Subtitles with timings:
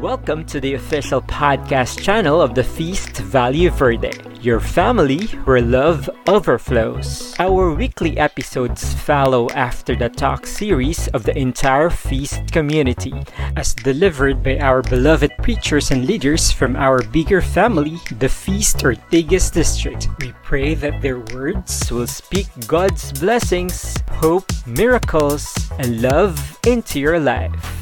[0.00, 6.08] Welcome to the official podcast channel of the Feast Valle Verde, your family where love
[6.28, 7.34] overflows.
[7.40, 13.12] Our weekly episodes follow after the talk series of the entire Feast community,
[13.56, 19.52] as delivered by our beloved preachers and leaders from our bigger family, the Feast Ortigas
[19.52, 20.06] District.
[20.20, 27.18] We pray that their words will speak God's blessings, hope, miracles, and love into your
[27.18, 27.77] life.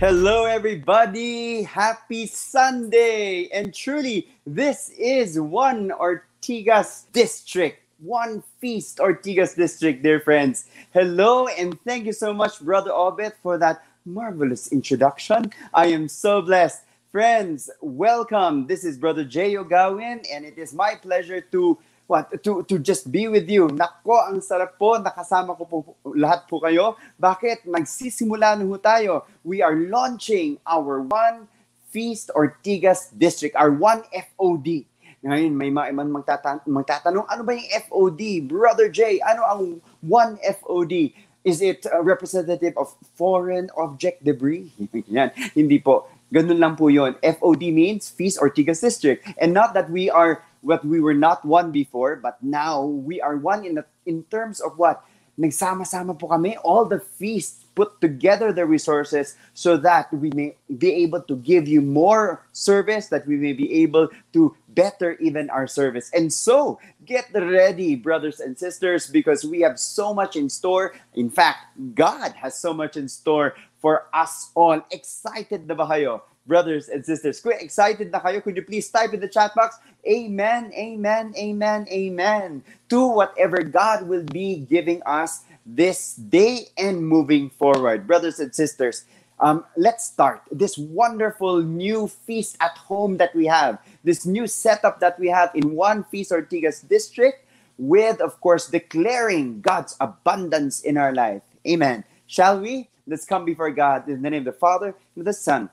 [0.00, 1.62] Hello, everybody.
[1.62, 3.48] Happy Sunday.
[3.52, 10.66] And truly, this is one Ortigas district, one feast Ortigas district, dear friends.
[10.92, 15.52] Hello, and thank you so much, Brother Obet, for that marvelous introduction.
[15.72, 16.82] I am so blessed.
[17.12, 18.66] Friends, welcome.
[18.66, 23.08] This is Brother Jay Ogawin, and it is my pleasure to what to to just
[23.08, 23.68] be with you.
[23.72, 25.76] Nako, ang sarap po nakasama ko po
[26.12, 26.96] lahat po kayo.
[27.16, 27.64] Bakit?
[27.64, 29.24] Magsisimula na ho tayo.
[29.44, 31.48] We are launching our one
[31.94, 34.82] Feast Ortigas District, our one FOD.
[35.24, 38.44] Ngayon, may mga man magtatan- magtatanong, ano ba yung FOD?
[38.44, 39.60] Brother Jay, ano ang
[40.04, 41.16] one FOD?
[41.46, 44.68] Is it a representative of foreign object debris?
[45.08, 46.10] Yan, hindi po.
[46.34, 47.14] Ganun lang po yon.
[47.22, 49.22] FOD means Feast Ortigas District.
[49.38, 53.36] And not that we are what we were not one before, but now we are
[53.36, 55.04] one in, the, in terms of what?
[55.38, 60.92] Nagsama-sama po kami, all the feasts put together the resources so that we may be
[61.02, 65.66] able to give you more service, that we may be able to better even our
[65.66, 66.10] service.
[66.14, 70.94] And so, get ready, brothers and sisters, because we have so much in store.
[71.14, 71.58] In fact,
[71.94, 74.86] God has so much in store for us all.
[74.90, 76.22] Excited na ba kayo?
[76.46, 77.40] Brothers and sisters.
[77.40, 81.86] Kung excited na kayo, could you please type in the chat box, Amen, Amen, Amen,
[81.90, 88.06] Amen, to whatever God will be giving us this day and moving forward.
[88.06, 89.04] Brothers and sisters,
[89.40, 95.00] um, let's start this wonderful new feast at home that we have, this new setup
[95.00, 97.40] that we have in one Feast Ortigas district,
[97.76, 101.42] with, of course, declaring God's abundance in our life.
[101.66, 102.04] Amen.
[102.26, 102.88] Shall we?
[103.06, 105.68] Let's come before God in the name of the Father, and of the Son,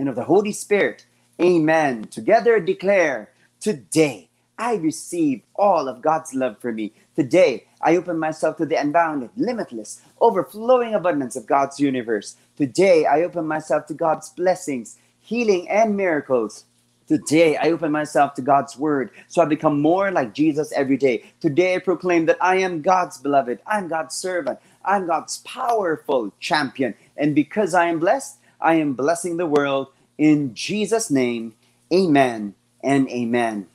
[0.00, 1.04] and of the Holy Spirit.
[1.40, 2.04] Amen.
[2.04, 3.28] Together declare,
[3.60, 6.92] Today I receive all of God's love for me.
[7.14, 12.36] Today I open myself to the unbounded, limitless, overflowing abundance of God's universe.
[12.56, 16.64] Today I open myself to God's blessings, healing, and miracles.
[17.06, 21.24] Today, I open myself to God's word so I become more like Jesus every day.
[21.40, 26.94] Today, I proclaim that I am God's beloved, I'm God's servant, I'm God's powerful champion.
[27.16, 29.88] And because I am blessed, I am blessing the world.
[30.18, 31.54] In Jesus' name,
[31.92, 33.68] amen and amen.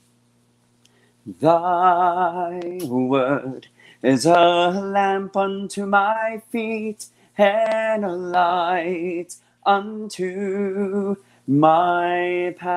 [1.41, 3.67] Thy word
[4.03, 4.31] is a
[4.71, 7.07] lamp unto my feet
[7.37, 9.35] and a light
[9.65, 12.69] unto my path.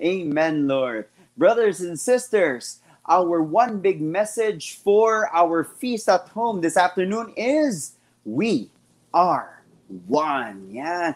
[0.00, 1.06] Amen, Lord.
[1.36, 7.95] Brothers and sisters, our one big message for our feast at home this afternoon is
[8.26, 8.68] we
[9.14, 9.62] are
[10.10, 10.68] one.
[10.68, 11.14] Yeah.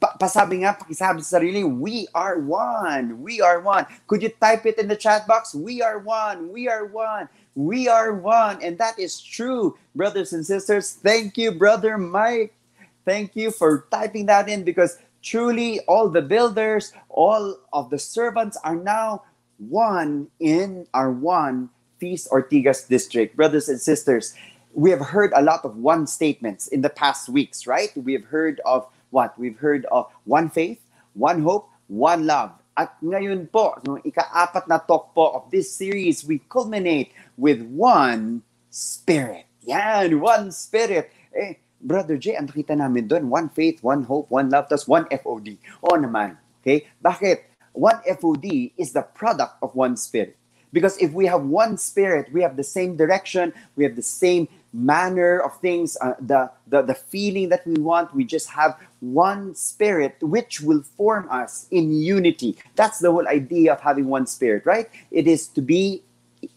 [0.00, 3.20] Pa pasabi nga, pakisabi sa sarili, we are one.
[3.20, 3.84] We are one.
[4.08, 5.52] Could you type it in the chat box?
[5.52, 6.48] We are one.
[6.48, 7.28] We are one.
[7.52, 8.64] We are one.
[8.64, 10.96] And that is true, brothers and sisters.
[10.96, 12.56] Thank you, brother Mike.
[13.04, 18.56] Thank you for typing that in because truly all the builders, all of the servants
[18.64, 19.28] are now
[19.60, 21.68] one in our one
[22.00, 23.36] Feast Ortigas district.
[23.36, 24.32] Brothers and sisters,
[24.74, 27.90] we have heard a lot of one statements in the past weeks, right?
[27.96, 29.38] We have heard of what?
[29.38, 30.80] We've heard of one faith,
[31.14, 32.52] one hope, one love.
[32.76, 38.42] At ngayon po, no, ika-apat na talk po of this series, we culminate with one
[38.70, 39.44] spirit.
[39.66, 41.10] Yan, one spirit.
[41.34, 45.04] Eh, Brother J, ang nakita namin doon, one faith, one hope, one love, tas one
[45.10, 45.58] FOD.
[45.82, 46.38] Oo naman.
[46.62, 46.86] Okay?
[47.02, 47.50] Bakit?
[47.74, 50.36] One FOD is the product of one spirit.
[50.72, 54.46] Because if we have one spirit, we have the same direction, we have the same
[54.72, 58.14] manner of things, uh, the, the the feeling that we want.
[58.14, 62.56] We just have one spirit, which will form us in unity.
[62.76, 64.88] That's the whole idea of having one spirit, right?
[65.10, 66.02] It is to be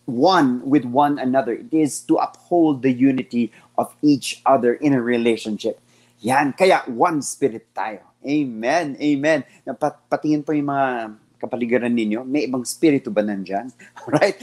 [0.06, 1.54] one with one another.
[1.54, 5.80] It is to uphold the unity of each other in a relationship.
[6.20, 8.00] Yan, kaya one spirit tayo.
[8.24, 9.44] Amen, amen.
[9.76, 13.68] Pat patingin po yung mga kapaligiran ninyo, may ibang spirito ba nandyan?
[14.08, 14.40] Right?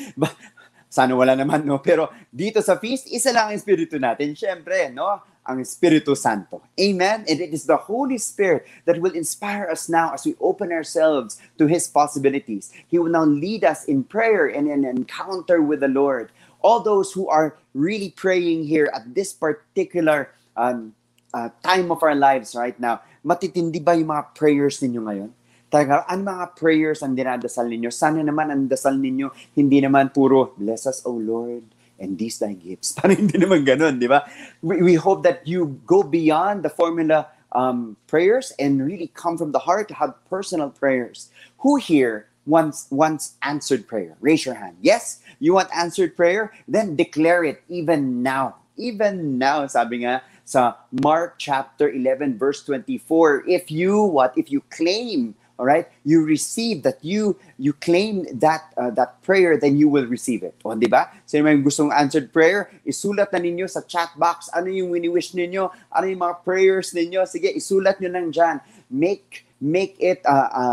[0.91, 1.79] Sana wala naman, no?
[1.79, 4.35] Pero dito sa feast, isa lang ang espiritu natin.
[4.35, 5.23] Siyempre, no?
[5.47, 6.61] Ang Espiritu Santo.
[6.77, 7.25] Amen?
[7.31, 11.39] And it is the Holy Spirit that will inspire us now as we open ourselves
[11.57, 12.75] to His possibilities.
[12.91, 16.35] He will now lead us in prayer and in an encounter with the Lord.
[16.61, 20.93] All those who are really praying here at this particular um,
[21.33, 25.31] uh, time of our lives right now, matitindi ba yung mga prayers ninyo ngayon?
[25.71, 27.95] Talaga, ano mga prayers ang dinadasal ninyo?
[27.95, 31.63] Sana naman ang dasal ninyo, hindi naman puro, bless us, O Lord,
[31.95, 32.91] and these thy gifts.
[32.99, 34.27] Parang hindi naman ganun, di ba?
[34.67, 39.53] We, we hope that you go beyond the formula um, prayers and really come from
[39.53, 41.31] the heart to have personal prayers.
[41.63, 44.17] Who here wants wants answered prayer?
[44.21, 44.77] Raise your hand.
[44.81, 46.53] Yes, you want answered prayer?
[46.67, 48.57] Then declare it even now.
[48.75, 54.65] Even now, sabi nga sa Mark chapter 11 verse 24, if you what if you
[54.73, 55.85] claim all right?
[56.09, 60.57] You receive that you you claim that uh, that prayer then you will receive it.
[60.65, 61.13] O di ba?
[61.29, 64.49] So may gustong answered prayer isulat na ninyo sa chat box.
[64.57, 65.69] Ano yung wini-wish ninyo?
[65.93, 67.29] Ano yung mga prayers ninyo?
[67.29, 68.65] Sige isulat nyo nang dyan.
[68.89, 70.67] Make make it a, a,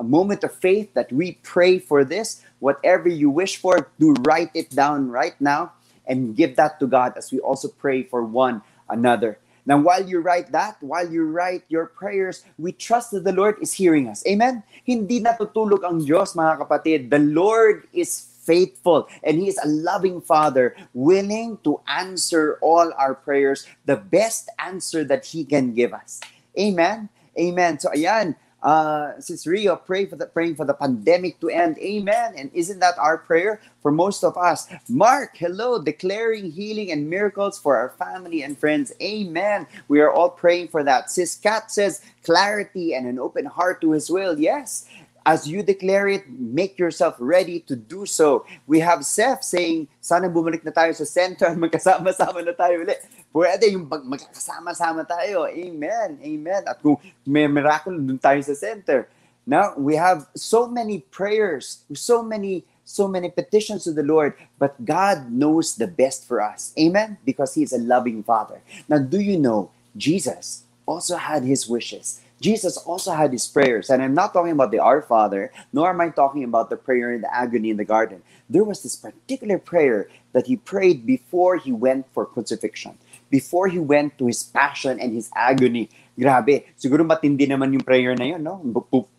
[0.00, 2.40] a moment of faith that we pray for this.
[2.64, 5.76] Whatever you wish for do write it down right now
[6.08, 9.36] and give that to God as we also pray for one another
[9.66, 13.56] now, while you write that, while you write your prayers, we trust that the Lord
[13.60, 14.24] is hearing us.
[14.26, 14.62] Amen?
[14.84, 17.10] Hindi natutulog ang Diyos, mga kapatid.
[17.10, 23.14] The Lord is faithful and He is a loving Father, willing to answer all our
[23.14, 26.20] prayers, the best answer that He can give us.
[26.58, 27.08] Amen?
[27.38, 27.78] Amen.
[27.78, 31.78] So, ayan, uh, Sis Rio, pray for the praying for the pandemic to end.
[31.78, 32.34] Amen.
[32.36, 34.68] And isn't that our prayer for most of us?
[34.88, 38.92] Mark, hello, declaring healing and miracles for our family and friends.
[39.02, 39.66] Amen.
[39.88, 41.10] We are all praying for that.
[41.10, 44.38] Sis Kat says clarity and an open heart to His will.
[44.38, 44.86] Yes.
[45.26, 48.46] As you declare it, make yourself ready to do so.
[48.66, 53.04] We have Seth saying, sana bumalik na tayo sa center, magkasama-sama na tayo ulit.
[53.28, 55.44] Pwede yung pag magkakasama-sama tayo.
[55.46, 56.18] Amen.
[56.24, 56.62] Amen.
[56.64, 56.96] At kung
[57.28, 59.06] may miracle, dun tayo sa center.
[59.44, 64.74] Now, we have so many prayers, so many so many petitions to the Lord, but
[64.84, 66.74] God knows the best for us.
[66.74, 67.18] Amen?
[67.24, 68.60] Because He is a loving Father.
[68.88, 72.20] Now, do you know Jesus also had His wishes?
[72.40, 73.90] Jesus also had his prayers.
[73.90, 77.12] And I'm not talking about the Our Father, nor am I talking about the prayer
[77.12, 78.22] in the agony in the garden.
[78.48, 82.98] There was this particular prayer that he prayed before he went for crucifixion
[83.30, 85.88] before he went to his passion and his agony.
[86.18, 86.66] Grabe.
[86.76, 88.60] Siguro matindi naman yung prayer na yun, no?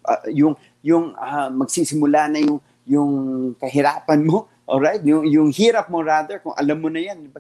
[0.06, 0.54] Uh, yung
[0.84, 3.12] yung uh, magsisimula na yung yung
[3.58, 5.02] kahirapan mo, all right?
[5.02, 7.32] Yung yung hirap mo rather kung alam mo na yan,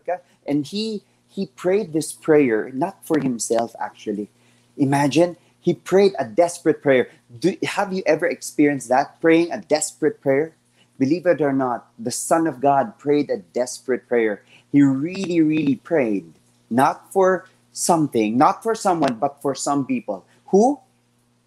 [0.48, 4.31] and he he prayed this prayer not for himself actually.
[4.80, 7.10] Imagine he prayed a desperate prayer.
[7.40, 10.56] Do, have you ever experienced that praying a desperate prayer?
[11.00, 14.44] Believe it or not, the Son of God prayed a desperate prayer.
[14.72, 16.34] He really, really prayed
[16.69, 20.25] not for something, not for someone, but for some people.
[20.48, 20.80] Who?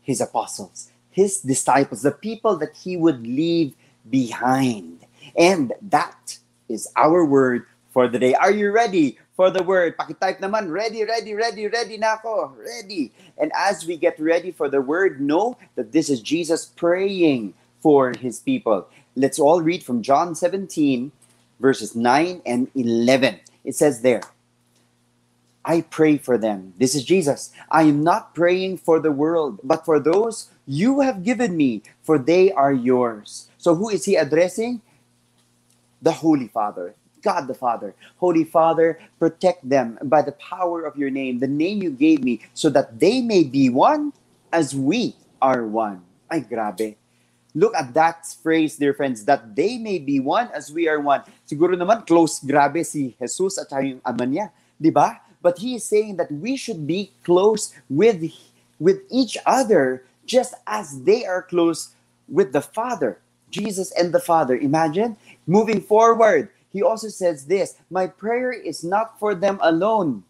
[0.03, 3.75] His apostles, his disciples, the people that he would leave
[4.09, 5.07] behind.
[5.37, 6.39] And that
[6.69, 8.35] is our word for the day.
[8.35, 9.97] Are you ready for the word?
[9.99, 13.13] Pakitype naman, ready, ready, ready, ready na ako, ready.
[13.39, 18.15] And as we get ready for the word, know that this is Jesus praying for
[18.15, 18.89] his people.
[19.17, 21.13] Let's all read from John 17,
[21.61, 23.41] verses 9 and 11.
[23.65, 24.23] It says there,
[25.65, 26.75] I pray for them.
[26.79, 27.51] This is Jesus.
[27.71, 32.19] I am not praying for the world, but for those you have given me, for
[32.19, 33.49] they are yours.
[33.59, 34.83] So, who is he addressing?
[36.03, 37.97] The Holy Father, God the Father.
[38.21, 42.45] Holy Father, protect them by the power of your name, the name you gave me,
[42.53, 44.13] so that they may be one
[44.53, 46.05] as we are one.
[46.31, 46.95] Ay, grabe.
[47.57, 51.25] Look at that phrase, dear friends, that they may be one as we are one.
[51.49, 54.53] Siguro naman, close, grabe si Jesus at yung ama niya.
[54.77, 55.25] Di ba?
[55.45, 58.25] but he is saying that we should be close with
[58.81, 61.93] with each other just as they are close
[62.27, 63.21] with the father
[63.53, 65.15] jesus and the father imagine
[65.47, 70.27] moving forward he also says this my prayer is not for them alone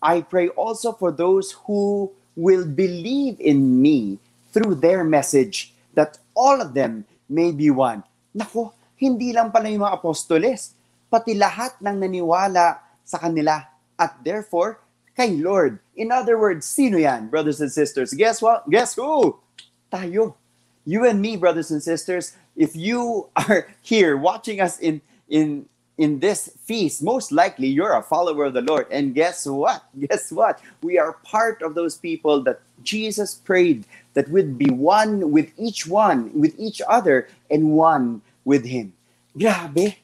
[0.00, 4.16] i pray also for those who will believe in me
[4.50, 8.00] through their message that all of them may be one
[8.32, 10.72] nako hindi lang pala yung mga apostoles
[11.12, 13.62] pati lahat ng naniwala sa kanila
[14.00, 14.82] at therefore
[15.14, 15.78] kay Lord.
[15.94, 18.12] In other words, sino yan, brothers and sisters?
[18.12, 18.68] Guess what?
[18.68, 19.38] Guess who?
[19.90, 20.34] Tayo.
[20.84, 25.00] You and me, brothers and sisters, if you are here watching us in
[25.30, 28.86] in in this feast, most likely you're a follower of the Lord.
[28.90, 29.84] And guess what?
[29.98, 30.60] Guess what?
[30.82, 35.86] We are part of those people that Jesus prayed that we'd be one with each
[35.86, 38.92] one, with each other, and one with Him.
[39.38, 39.98] Grabe.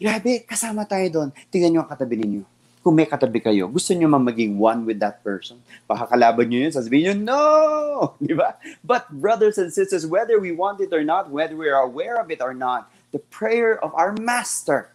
[0.00, 0.44] Grabe.
[0.44, 1.28] Kasama tayo doon.
[1.52, 2.44] Tingnan nyo ang katabi ninyo.
[2.82, 5.62] kung may katabi kayo, gusto nyo man maging one with that person.
[5.86, 7.42] Pakakalaban nyo yun, sasabihin nyo, no!
[8.26, 8.58] Di ba?
[8.82, 12.34] But brothers and sisters, whether we want it or not, whether we are aware of
[12.34, 14.90] it or not, the prayer of our Master,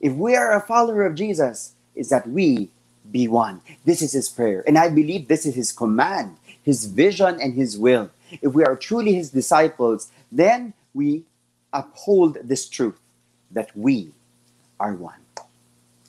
[0.00, 2.70] if we are a follower of Jesus, is that we
[3.10, 3.60] be one.
[3.84, 4.64] This is his prayer.
[4.66, 8.10] And I believe this is his command, his vision, and his will.
[8.42, 11.24] If we are truly his disciples, then we
[11.72, 12.98] uphold this truth
[13.50, 14.12] that we
[14.78, 15.20] are one.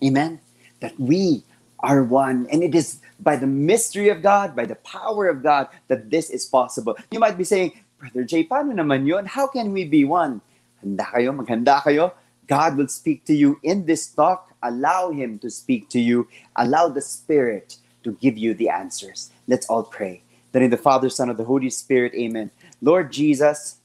[0.03, 0.39] Amen?
[0.79, 1.43] That we
[1.79, 2.47] are one.
[2.51, 6.29] And it is by the mystery of God, by the power of God, that this
[6.29, 6.97] is possible.
[7.11, 9.25] You might be saying, Brother Jay, paano naman yun?
[9.25, 10.41] How can we be one?
[10.83, 12.13] Handa kayo, maghanda kayo.
[12.47, 14.53] God will speak to you in this talk.
[14.63, 16.27] Allow Him to speak to you.
[16.55, 19.31] Allow the Spirit to give you the answers.
[19.47, 20.23] Let's all pray.
[20.51, 22.51] That in the Father, Son, of the Holy Spirit, amen.
[22.81, 23.77] Lord Jesus,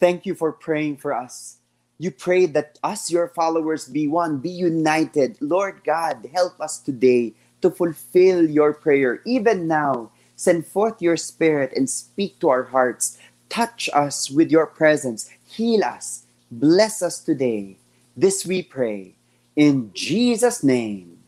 [0.00, 1.58] thank you for praying for us.
[1.98, 5.36] You prayed that us, your followers, be one, be united.
[5.40, 9.20] Lord God, help us today to fulfill your prayer.
[9.24, 13.18] Even now, send forth your Spirit and speak to our hearts.
[13.48, 15.30] Touch us with your presence.
[15.46, 16.23] Heal us.
[16.50, 17.78] Bless us today.
[18.16, 19.14] This we pray.
[19.56, 21.18] In Jesus' name,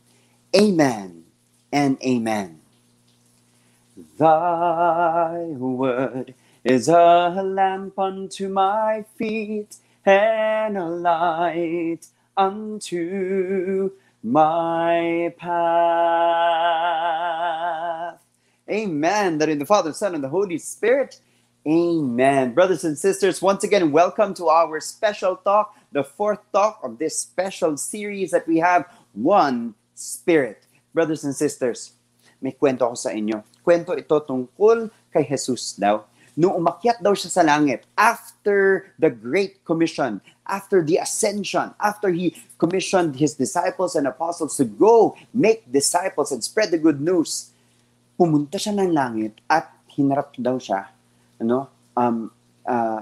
[0.55, 1.25] amen
[1.71, 2.61] and amen.
[4.19, 12.07] Thy word is a lamp unto my feet and a light
[12.37, 13.91] unto
[14.23, 15.49] my path.
[18.69, 19.39] Amen.
[19.39, 21.21] That in the Father, Son, and the Holy Spirit.
[21.67, 22.55] Amen.
[22.55, 27.19] Brothers and sisters, once again, welcome to our special talk, the fourth talk of this
[27.19, 30.63] special series that we have, One Spirit.
[30.95, 31.91] Brothers and sisters,
[32.39, 33.43] may kwento ko sa inyo.
[33.67, 36.07] Kwento ito tungkol kay Jesus daw.
[36.39, 42.31] Nung umakyat daw siya sa langit, after the Great Commission, after the ascension, after he
[42.55, 47.51] commissioned his disciples and apostles to go make disciples and spread the good news,
[48.15, 50.95] pumunta siya ng langit at hinarap daw siya
[51.39, 52.31] ano, um,
[52.65, 53.01] uh,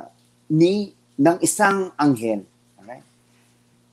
[0.50, 2.44] ni ng isang anghel.
[2.80, 3.04] Alright?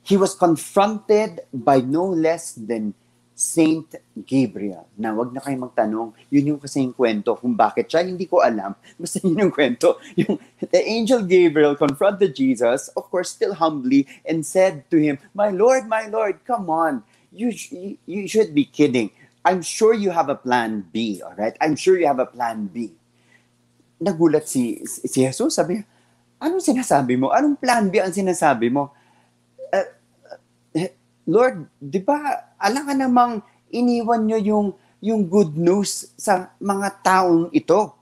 [0.03, 2.93] He was confronted by no less than
[3.33, 4.85] Saint Gabriel.
[4.99, 8.43] Na wag na kayong magtanong, yun yung kasi yung kwento kung bakit siya, hindi ko
[8.43, 8.77] alam.
[8.99, 9.97] Basta yun yung kwento.
[10.19, 15.49] Yung, the angel Gabriel confronted Jesus, of course, still humbly, and said to him, My
[15.49, 17.01] Lord, my Lord, come on.
[17.33, 19.09] You, you, you should be kidding.
[19.43, 21.57] I'm sure you have a plan B, all right?
[21.59, 22.93] I'm sure you have a plan B
[24.01, 25.55] nagulat si, si Jesus.
[25.55, 25.85] Sabi niya,
[26.43, 27.31] anong sinasabi mo?
[27.31, 28.91] Anong plan B ang sinasabi mo?
[29.71, 29.87] Uh,
[31.23, 32.19] Lord, di ba,
[32.59, 33.39] alam ka namang
[33.71, 34.67] iniwan nyo yung,
[34.99, 37.95] yung good news sa mga taong ito.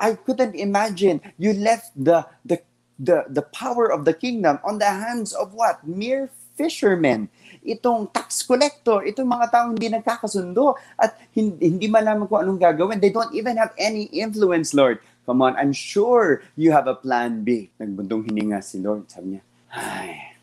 [0.00, 2.60] I couldn't imagine you left the, the,
[2.96, 5.84] the, the power of the kingdom on the hands of what?
[5.84, 7.28] Mere fishermen.
[7.64, 12.98] Itong tax collector, itong mga taong hindi nagkakasundo at hindi, hindi malaman kung anong gagawin.
[13.00, 15.02] They don't even have any influence, Lord.
[15.24, 17.72] Come on, I'm sure you have a plan B.
[17.80, 19.08] Nagbundong hininga si Lord.
[19.08, 20.36] Sabi niya, ay.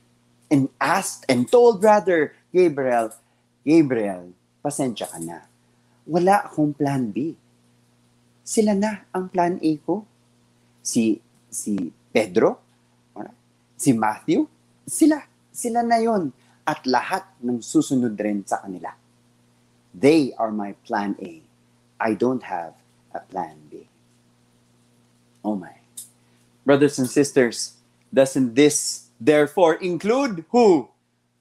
[0.52, 3.14] And asked and told brother Gabriel,
[3.64, 5.46] Gabriel, pasensya ka na.
[6.04, 7.38] Wala akong plan B.
[8.42, 10.04] Sila na ang plan A ko.
[10.82, 12.58] Si, si Pedro,
[13.78, 14.50] si Matthew,
[14.84, 15.24] sila.
[15.54, 16.34] Sila na yon
[16.68, 18.92] At lahat ng susunod rin sa kanila.
[19.96, 21.40] They are my plan A.
[22.02, 22.76] I don't have
[23.16, 23.71] a plan B.
[25.44, 25.74] Oh my.
[26.66, 27.74] Brothers and sisters,
[28.14, 30.90] doesn't this therefore include who?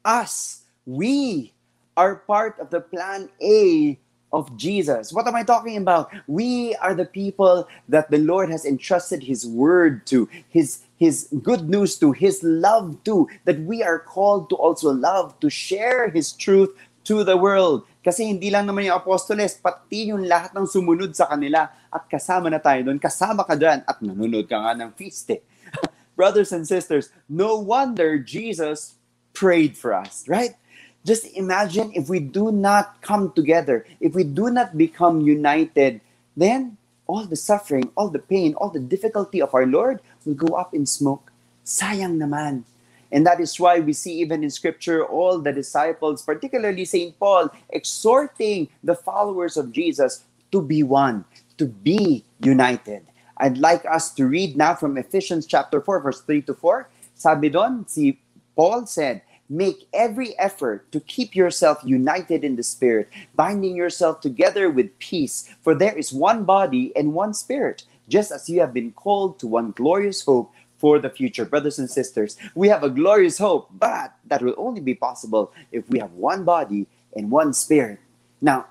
[0.04, 0.62] Us.
[0.86, 1.52] We
[1.96, 3.98] are part of the plan A
[4.32, 5.12] of Jesus.
[5.12, 6.10] What am I talking about?
[6.26, 11.68] We are the people that the Lord has entrusted His word to, His His good
[11.68, 16.32] news to, His love to, that we are called to also love, to share His
[16.32, 16.70] truth
[17.04, 17.84] to the world.
[18.00, 22.48] Kasi hindi lang naman yung apostoles, pati yung lahat ng sumunod sa kanila at kasama
[22.48, 25.44] na tayo doon, kasama ka dyan at nanonood ka nga ng feast eh.
[26.18, 28.96] Brothers and sisters, no wonder Jesus
[29.32, 30.56] prayed for us, right?
[31.04, 36.00] Just imagine if we do not come together, if we do not become united,
[36.36, 36.76] then
[37.08, 40.76] all the suffering, all the pain, all the difficulty of our Lord will go up
[40.76, 41.32] in smoke.
[41.64, 42.68] Sayang naman.
[43.12, 47.18] And that is why we see even in scripture all the disciples, particularly St.
[47.18, 51.24] Paul, exhorting the followers of Jesus to be one,
[51.58, 53.06] to be united.
[53.36, 56.88] I'd like us to read now from Ephesians chapter 4, verse 3 to 4.
[57.14, 58.20] Sabi doon, si
[58.54, 64.70] Paul said, Make every effort to keep yourself united in the Spirit, binding yourself together
[64.70, 65.50] with peace.
[65.62, 69.48] For there is one body and one Spirit, just as you have been called to
[69.48, 71.44] one glorious hope for the future.
[71.44, 75.84] Brothers and sisters, we have a glorious hope, but that will only be possible if
[75.92, 78.00] we have one body and one spirit.
[78.40, 78.66] Now,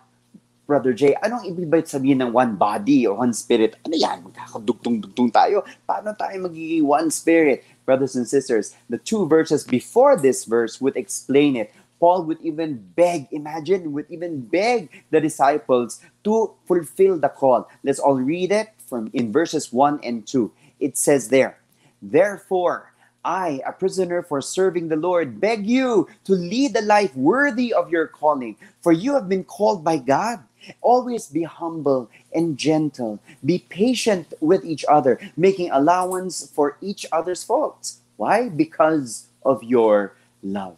[0.70, 3.74] Brother Jay, anong ibig ba sabihin ng one body or one spirit?
[3.86, 4.22] Ano yan?
[4.22, 5.66] Magkakadugtong-dugtong tayo.
[5.90, 7.66] Paano tayo magiging one spirit?
[7.90, 11.74] Brothers and sisters, the two verses before this verse would explain it.
[11.98, 17.66] Paul would even beg, imagine, would even beg the disciples to fulfill the call.
[17.82, 20.54] Let's all read it from in verses 1 and 2.
[20.80, 21.58] It says there,
[22.02, 22.92] Therefore,
[23.24, 27.92] I, a prisoner for serving the Lord, beg you to lead a life worthy of
[27.92, 30.40] your calling, for you have been called by God.
[30.82, 33.20] Always be humble and gentle.
[33.44, 38.00] Be patient with each other, making allowance for each other's faults.
[38.18, 38.50] Why?
[38.50, 40.76] Because of your love.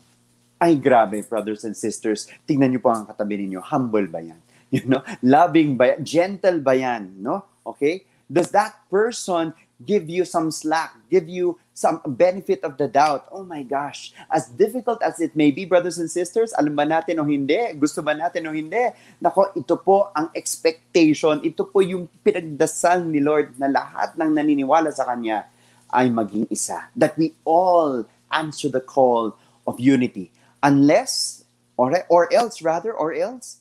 [0.62, 2.30] Ay, grabe, brothers and sisters.
[2.46, 3.62] Tingnan niyo po ang katabi ninyo.
[3.66, 4.38] Humble ba yan?
[4.72, 5.04] You know?
[5.20, 6.06] Loving ba yan?
[6.06, 7.18] Gentle ba yan?
[7.18, 7.44] No?
[7.66, 8.06] Okay?
[8.32, 9.52] Does that person
[9.86, 13.26] give you some slack, give you some benefit of the doubt.
[13.32, 17.18] Oh my gosh, as difficult as it may be, brothers and sisters, alam ba natin
[17.18, 17.58] o hindi?
[17.78, 18.94] Gusto ba natin o hindi?
[19.18, 24.94] Nako, ito po ang expectation, ito po yung pinagdasal ni Lord na lahat ng naniniwala
[24.94, 25.50] sa Kanya
[25.90, 26.88] ay maging isa.
[26.94, 29.36] That we all answer the call
[29.68, 30.32] of unity.
[30.64, 31.44] Unless,
[31.76, 33.60] or, or else rather, or else,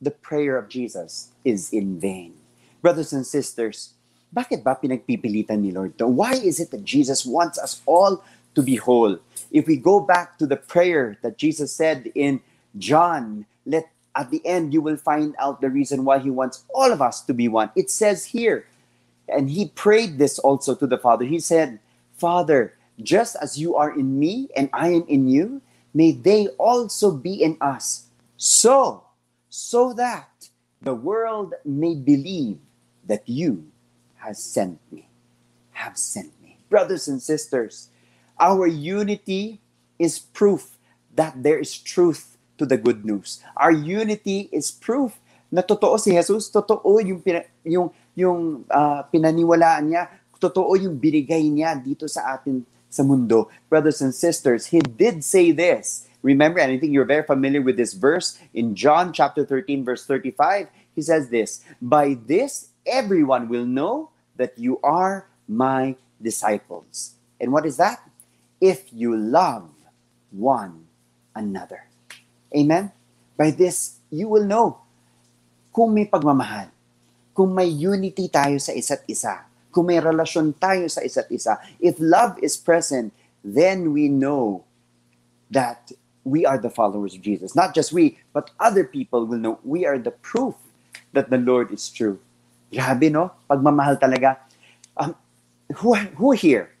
[0.00, 2.38] the prayer of Jesus is in vain.
[2.80, 3.95] Brothers and sisters,
[4.36, 5.96] bakit ba pinagpipilitan ni Lord?
[5.96, 8.20] Why is it that Jesus wants us all
[8.52, 9.16] to be whole?
[9.48, 12.44] If we go back to the prayer that Jesus said in
[12.76, 16.92] John, let at the end you will find out the reason why he wants all
[16.92, 17.72] of us to be one.
[17.72, 18.68] It says here,
[19.28, 21.24] and he prayed this also to the Father.
[21.24, 21.80] He said,
[22.16, 25.60] Father, just as you are in me and I am in you,
[25.92, 28.08] may they also be in us.
[28.36, 29.04] So,
[29.48, 30.28] so that
[30.80, 32.58] the world may believe
[33.08, 33.64] that you
[34.22, 35.08] has sent me.
[35.72, 36.58] Have sent me.
[36.68, 37.90] Brothers and sisters,
[38.40, 39.60] our unity
[39.98, 40.76] is proof
[41.14, 43.40] that there is truth to the good news.
[43.56, 45.20] Our unity is proof
[45.52, 47.20] na totoo si Jesus, totoo yung
[47.64, 50.08] yung yung uh, pinaniwalaan niya,
[50.40, 53.48] totoo yung binigay niya dito sa atin sa mundo.
[53.68, 56.08] Brothers and sisters, he did say this.
[56.24, 60.04] Remember, and I think you're very familiar with this verse in John chapter 13 verse
[60.04, 60.68] 35.
[60.96, 67.14] He says this, "By this everyone will know that you are my disciples.
[67.40, 68.00] And what is that?
[68.60, 69.68] If you love
[70.30, 70.86] one
[71.34, 71.84] another.
[72.54, 72.92] Amen?
[73.36, 74.80] By this, you will know
[75.76, 76.72] kung may pagmamahal,
[77.36, 81.60] kung may unity tayo sa isa't isa, kung may relasyon tayo sa isa't isa.
[81.76, 83.12] If love is present,
[83.44, 84.64] then we know
[85.52, 85.92] that
[86.24, 87.54] we are the followers of Jesus.
[87.54, 90.56] Not just we, but other people will know we are the proof
[91.12, 92.18] that the Lord is true.
[92.70, 93.30] Grabe, no?
[93.46, 94.42] Pagmamahal talaga.
[94.96, 95.14] Um,
[95.82, 96.74] who, who here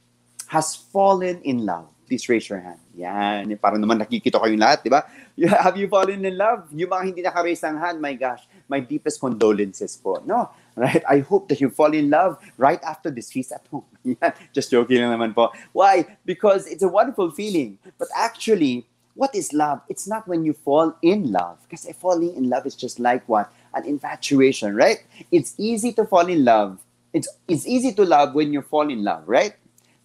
[0.48, 1.86] has fallen in love?
[2.06, 2.78] Please raise your hand.
[2.94, 3.50] Yan.
[3.58, 5.02] Parang naman nakikita kayong lahat, di ba?
[5.66, 6.70] Have you fallen in love?
[6.70, 10.22] Yung mga hindi naka-raise ng hand, my gosh, my deepest condolences po.
[10.22, 10.48] No?
[10.78, 11.02] Right?
[11.08, 13.86] I hope that you fall in love right after this feast at home.
[14.06, 14.32] Yan.
[14.54, 15.50] Just joking lang naman po.
[15.74, 16.06] Why?
[16.22, 17.76] Because it's a wonderful feeling.
[17.98, 19.82] But actually, what is love?
[19.88, 21.58] It's not when you fall in love.
[21.66, 23.50] Because falling in love is just like what?
[23.76, 25.04] An infatuation, right?
[25.30, 26.80] It's easy to fall in love.
[27.12, 29.54] It's, it's easy to love when you fall in love, right?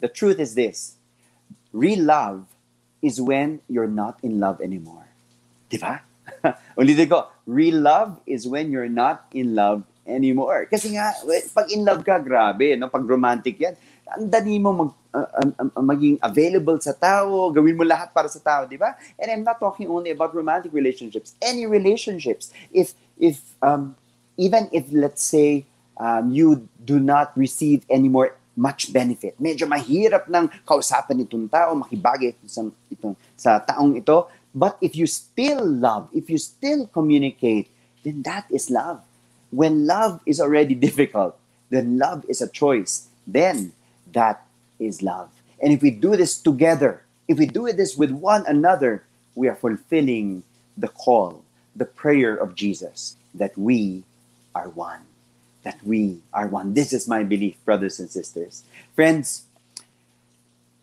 [0.01, 0.95] The truth is this
[1.71, 2.45] real love
[3.01, 5.07] is when you're not in love anymore.
[5.71, 6.03] Diba?
[6.77, 10.67] Ulitin ko, real love is when you're not in love anymore.
[10.67, 11.15] Kasi nga,
[11.55, 12.91] pag in love ka, grabe, no?
[12.91, 13.73] pag romantic yan,
[14.11, 18.27] ang dali mo mag, uh, uh, uh, maging available sa tao, gawin mo lahat para
[18.27, 18.99] sa tao, di ba?
[19.15, 22.51] And I'm not talking only about romantic relationships, any relationships.
[22.75, 23.95] If if um,
[24.35, 25.69] even if let's say
[26.01, 31.77] um, you do not receive any more much benefit, medyo mahirap nang kausapan itong tao,
[31.77, 37.71] makibagay sa itong sa taong ito, but if you still love, if you still communicate,
[38.03, 38.99] then that is love.
[39.53, 41.37] When love is already difficult,
[41.69, 43.07] then love is a choice.
[43.23, 43.71] Then
[44.11, 44.43] that
[44.79, 45.29] is love.
[45.61, 49.03] And if we do this together, if we do this with one another,
[49.35, 50.43] we are fulfilling
[50.75, 51.43] the call,
[51.75, 54.03] the prayer of Jesus that we
[54.55, 55.01] are one.
[55.63, 56.73] That we are one.
[56.73, 58.63] This is my belief, brothers and sisters.
[58.95, 59.45] Friends,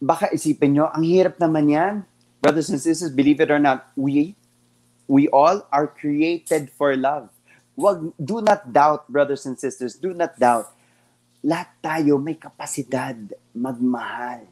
[0.01, 1.95] baka isipin nyo, ang hirap naman yan.
[2.39, 4.39] Brothers and sisters, believe it or not, we,
[5.11, 7.29] we all are created for love.
[7.75, 10.71] Wag, do not doubt, brothers and sisters, do not doubt
[11.45, 13.15] lahat tayo may kapasidad
[13.55, 14.43] magmahal.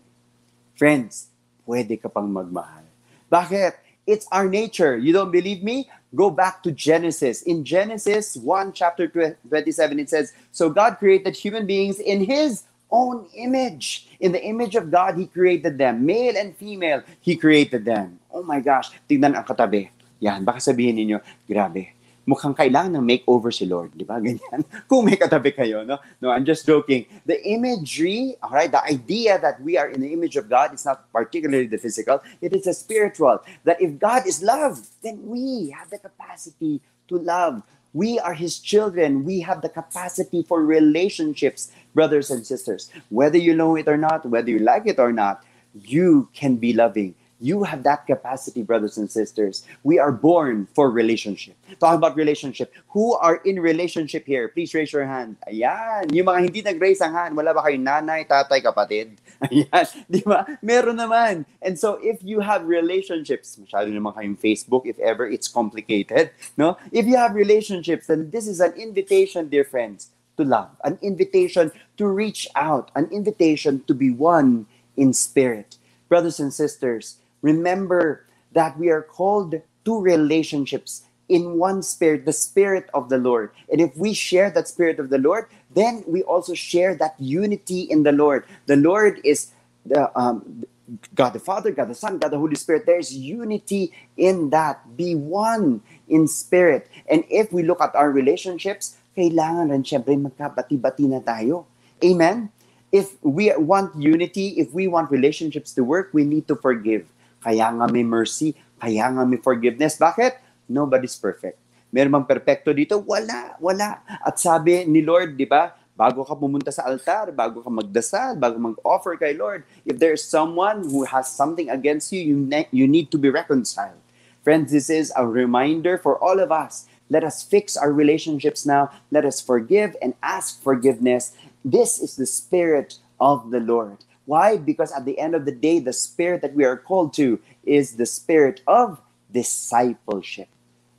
[0.79, 1.31] Friends,
[1.67, 2.87] pwede ka pang magmahal.
[3.27, 3.75] Bakit?
[4.07, 4.95] It's our nature.
[4.95, 5.91] You don't believe me?
[6.17, 7.45] Go back to Genesis.
[7.45, 13.29] In Genesis 1, chapter 27, it says, So God created human beings in His own
[13.37, 14.09] image.
[14.19, 16.09] In the image of God, He created them.
[16.09, 18.19] Male and female, He created them.
[18.33, 19.93] Oh my gosh, tignan ang katabi.
[20.25, 21.93] Yan, baka sabihin ninyo, grabe,
[22.27, 24.19] mukhang kailangan ng makeover si Lord, di ba?
[24.25, 24.67] Ganyan.
[24.91, 26.03] Kung may katabi kayo, no?
[26.19, 27.07] No, I'm just joking.
[27.25, 30.85] The imagery, all right, the idea that we are in the image of God is
[30.85, 33.39] not particularly the physical, it is a spiritual.
[33.65, 37.63] That if God is love, then we have the capacity to love.
[37.95, 39.25] We are His children.
[39.25, 42.91] We have the capacity for relationships, brothers and sisters.
[43.09, 45.41] Whether you know it or not, whether you like it or not,
[45.73, 49.65] you can be loving you have that capacity, brothers and sisters.
[49.85, 51.57] We are born for relationship.
[51.81, 52.73] Talking about relationship.
[52.91, 54.49] Who are in relationship here?
[54.49, 55.37] Please raise your hand.
[55.49, 56.13] Ayan.
[56.15, 59.21] Yung mga hindi nag-raise ang hand, wala ba kayong nanay, tatay, kapatid?
[59.53, 59.87] Ayan.
[60.09, 60.49] Di ba?
[60.63, 61.45] Meron naman.
[61.61, 66.81] And so, if you have relationships, masyado naman kayong Facebook, if ever it's complicated, no?
[66.89, 70.09] If you have relationships, then this is an invitation, dear friends,
[70.41, 70.73] to love.
[70.85, 72.91] An invitation to reach out.
[72.97, 74.65] An invitation to be one
[74.97, 75.77] in spirit.
[76.09, 82.91] Brothers and sisters, Remember that we are called to relationships in one spirit, the spirit
[82.95, 83.51] of the Lord.
[83.71, 87.83] And if we share that spirit of the Lord, then we also share that unity
[87.87, 88.45] in the Lord.
[88.67, 89.53] The Lord is
[89.87, 90.67] the um,
[91.15, 92.87] God the Father, God the Son, God the Holy Spirit.
[92.87, 94.83] There's unity in that.
[94.97, 96.89] Be one in spirit.
[97.11, 101.67] And if we look at our relationships, kailangan rin syempre magkabati-bati na tayo.
[102.05, 102.51] Amen?
[102.93, 107.07] If we want unity, if we want relationships to work, we need to forgive.
[107.41, 109.97] Kaya nga may mercy, kaya nga may forgiveness.
[109.97, 110.39] Bakit?
[110.69, 111.59] Nobody's perfect.
[111.95, 112.99] Meron bang perfecto dito?
[113.01, 114.03] Wala, wala.
[114.21, 118.61] At sabi ni Lord, di ba, bago ka pumunta sa altar, bago ka magdasal, bago
[118.61, 123.09] mag-offer kay Lord, if there's someone who has something against you, you, ne- you need
[123.15, 123.97] to be reconciled.
[124.45, 126.87] Friends, this is a reminder for all of us.
[127.09, 128.91] Let us fix our relationships now.
[129.11, 131.33] Let us forgive and ask forgiveness.
[131.65, 134.05] This is the spirit of the Lord.
[134.27, 134.57] Why?
[134.59, 137.97] Because at the end of the day, the spirit that we are called to is
[137.97, 139.01] the spirit of
[139.33, 140.49] discipleship.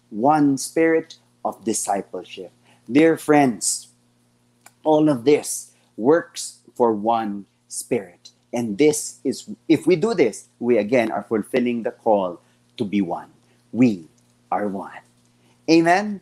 [0.10, 2.52] One spirit of discipleship.
[2.90, 3.90] Dear friends,
[4.84, 8.32] all of this works for one spirit.
[8.54, 12.40] And this is, if we do this, we again are fulfilling the call
[12.78, 13.30] to be one.
[13.74, 14.08] We
[14.50, 15.04] are one.
[15.70, 16.22] Amen.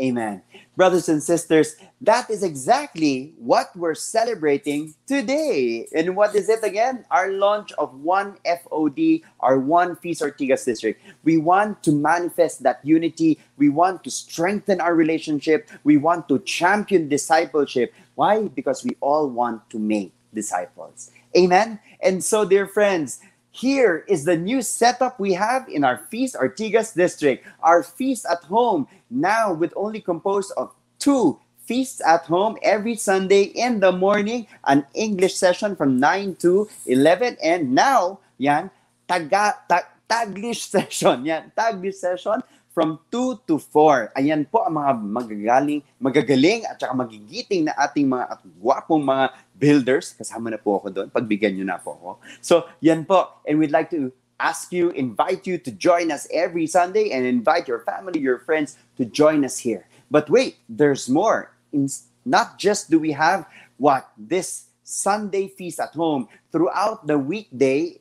[0.00, 0.42] Amen.
[0.76, 5.86] Brothers and sisters, that is exactly what we're celebrating today.
[5.94, 7.04] And what is it again?
[7.12, 11.00] Our launch of one FOD, our one Feast Ortigas district.
[11.22, 13.38] We want to manifest that unity.
[13.56, 15.70] We want to strengthen our relationship.
[15.84, 17.94] We want to champion discipleship.
[18.16, 18.48] Why?
[18.48, 21.12] Because we all want to make disciples.
[21.36, 21.78] Amen.
[22.00, 23.20] And so, dear friends,
[23.54, 27.46] here is the new setup we have in our Feast Ortigas district.
[27.62, 33.54] Our feast at home, now with only composed of two feasts at home every Sunday
[33.54, 37.38] in the morning, an English session from 9 to 11.
[37.42, 38.74] And now, yan,
[39.08, 41.24] taga, tag, Taglish session.
[41.24, 42.42] Yan, Taglish session
[42.74, 44.18] from 2 to 4.
[44.18, 49.30] Ayan po ang mga magagaling, magagaling at saka magigiting na ating mga at gwapong mga
[49.58, 50.14] builders.
[50.14, 51.08] Kasama na po ako doon.
[51.10, 52.10] Pagbigyan nyo na po ako.
[52.40, 53.42] So, yan po.
[53.46, 57.68] And we'd like to ask you, invite you to join us every Sunday and invite
[57.68, 59.86] your family, your friends to join us here.
[60.10, 61.54] But wait, there's more.
[61.72, 61.88] In,
[62.24, 63.46] not just do we have
[63.78, 64.10] what?
[64.18, 66.28] This Sunday feast at home.
[66.52, 67.98] Throughout the weekday,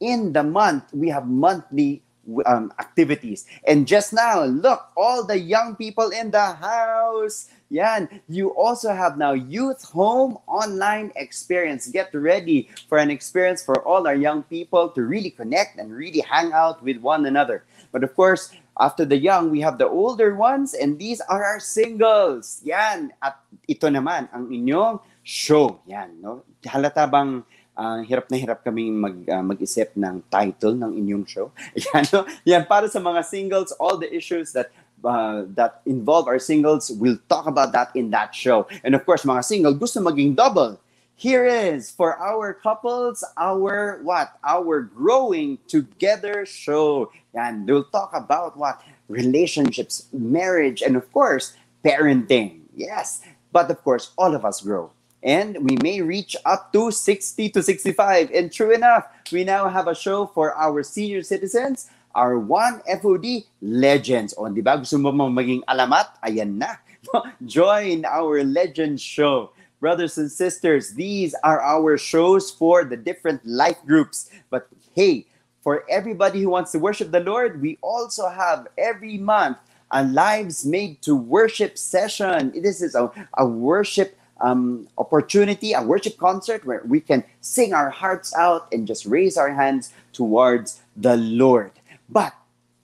[0.00, 2.03] in the month, we have monthly
[2.46, 3.46] um, activities.
[3.66, 7.48] And just now, look, all the young people in the house.
[7.70, 11.88] Yan, you also have now Youth Home Online Experience.
[11.88, 16.20] Get ready for an experience for all our young people to really connect and really
[16.20, 17.64] hang out with one another.
[17.90, 21.58] But of course, after the young, we have the older ones, and these are our
[21.58, 22.60] singles.
[22.64, 25.80] Yan, at ito naman ang inyong show.
[25.86, 26.42] Yan, no?
[26.66, 27.42] Halata bang
[27.76, 31.50] uh, hirap na hirap kaming mag, uh, mag-isip ng title ng inyong show.
[31.92, 32.26] Yan, no?
[32.46, 34.70] Yan, para sa mga singles, all the issues that
[35.04, 38.66] uh, that involve our singles, we'll talk about that in that show.
[38.82, 40.80] And of course, mga single, gusto maging double.
[41.14, 44.34] Here is for our couples, our what?
[44.42, 47.12] Our growing together show.
[47.34, 48.82] And we'll talk about what?
[49.06, 52.66] Relationships, marriage, and of course, parenting.
[52.74, 53.22] Yes.
[53.52, 54.90] But of course, all of us grow
[55.24, 58.30] and we may reach up to 60 to 65.
[58.30, 63.48] And true enough, we now have a show for our senior citizens, our one FOD
[63.62, 64.34] legends.
[64.36, 64.76] O, di ba?
[64.76, 66.20] Gusto mo maging alamat?
[66.22, 66.76] Ayan na.
[67.44, 69.50] Join our legend show.
[69.80, 74.30] Brothers and sisters, these are our shows for the different life groups.
[74.48, 75.26] But hey,
[75.60, 79.56] for everybody who wants to worship the Lord, we also have every month
[79.90, 82.52] a Lives Made to Worship session.
[82.56, 87.90] This is a, a worship um, opportunity, a worship concert where we can sing our
[87.90, 91.72] hearts out and just raise our hands towards the Lord.
[92.08, 92.34] But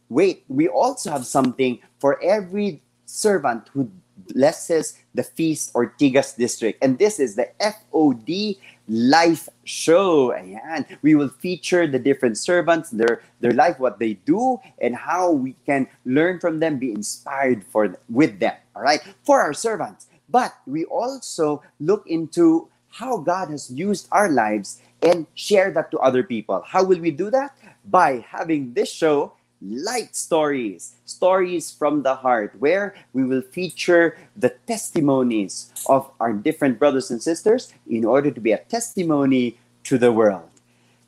[0.09, 3.91] wait, we also have something for every servant who
[4.33, 6.83] blesses the Feast Ortigas district.
[6.83, 8.59] And this is the FOD
[8.89, 10.31] Life Show.
[10.31, 10.87] Ayan.
[11.03, 15.55] We will feature the different servants, their, their life, what they do, and how we
[15.67, 18.55] can learn from them, be inspired for with them.
[18.75, 19.01] All right.
[19.25, 20.07] For our servants.
[20.31, 25.99] But we also look into how God has used our lives and share that to
[25.99, 26.63] other people.
[26.67, 27.57] How will we do that?
[27.85, 34.57] By having this show Light Stories, Stories from the Heart, where we will feature the
[34.67, 40.13] testimonies of our different brothers and sisters in order to be a testimony to the
[40.13, 40.49] world.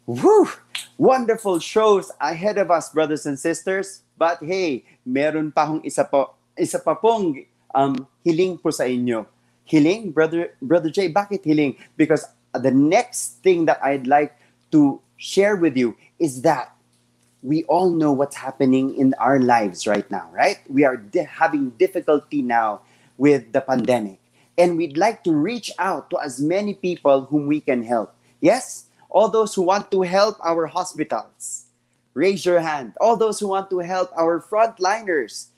[0.07, 0.49] Woo!
[0.99, 4.03] Wonderful shows ahead of us, brothers and sisters.
[4.19, 9.27] But hey, meron pa hong isa po, isa pa pong um, hiling po sa inyo.
[9.65, 11.77] Hiling, brother, brother Jay, bakit hiling?
[11.97, 14.35] Because the next thing that I'd like
[14.73, 16.73] to share with you is that
[17.43, 20.59] we all know what's happening in our lives right now, right?
[20.69, 22.81] We are di- having difficulty now
[23.19, 24.19] with the pandemic.
[24.57, 28.15] And we'd like to reach out to as many people whom we can help.
[28.41, 28.87] Yes?
[29.11, 31.67] All those who want to help our hospitals,
[32.15, 32.95] raise your hand.
[33.01, 35.49] All those who want to help our frontliners,